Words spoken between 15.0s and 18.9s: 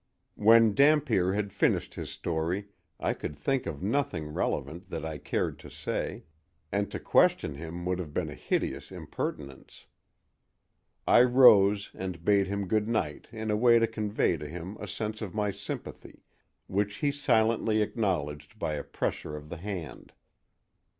of my sympathy, which he silently acknowledged by a